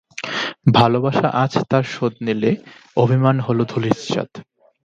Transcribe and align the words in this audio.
ভালোবাসা 0.73 1.27
আজ 1.43 1.53
তার 1.69 1.85
শোধ 1.93 2.13
নিলে, 2.21 2.51
অভিমান 2.97 3.35
হল 3.39 3.59
ধূলিসাৎ। 3.71 4.31